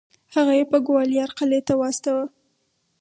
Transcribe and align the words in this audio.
هغه 0.35 0.53
یې 0.59 0.65
ګوالیار 0.87 1.29
قلعې 1.37 1.61
ته 1.67 1.73
واستوه. 1.79 2.23